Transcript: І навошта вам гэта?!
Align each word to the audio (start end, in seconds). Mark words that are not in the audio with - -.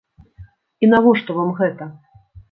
І 0.87 0.87
навошта 0.93 1.35
вам 1.39 1.51
гэта?! 1.59 1.83